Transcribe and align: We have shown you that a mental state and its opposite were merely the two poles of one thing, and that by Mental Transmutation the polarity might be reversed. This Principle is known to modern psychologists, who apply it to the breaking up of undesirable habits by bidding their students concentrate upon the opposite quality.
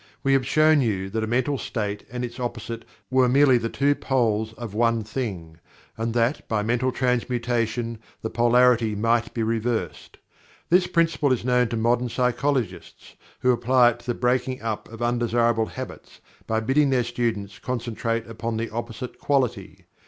We 0.23 0.33
have 0.33 0.47
shown 0.47 0.81
you 0.81 1.11
that 1.11 1.23
a 1.23 1.27
mental 1.27 1.59
state 1.59 2.07
and 2.11 2.25
its 2.25 2.39
opposite 2.39 2.85
were 3.11 3.29
merely 3.29 3.59
the 3.59 3.69
two 3.69 3.93
poles 3.93 4.51
of 4.53 4.73
one 4.73 5.03
thing, 5.03 5.59
and 5.95 6.15
that 6.15 6.47
by 6.47 6.63
Mental 6.63 6.91
Transmutation 6.91 7.99
the 8.23 8.31
polarity 8.31 8.95
might 8.95 9.31
be 9.35 9.43
reversed. 9.43 10.17
This 10.69 10.87
Principle 10.87 11.31
is 11.31 11.45
known 11.45 11.67
to 11.67 11.77
modern 11.77 12.09
psychologists, 12.09 13.15
who 13.41 13.51
apply 13.51 13.91
it 13.91 13.99
to 13.99 14.05
the 14.07 14.15
breaking 14.15 14.63
up 14.63 14.91
of 14.91 15.03
undesirable 15.03 15.67
habits 15.67 16.19
by 16.47 16.61
bidding 16.61 16.89
their 16.89 17.03
students 17.03 17.59
concentrate 17.59 18.25
upon 18.25 18.57
the 18.57 18.71
opposite 18.71 19.19
quality. 19.19 19.85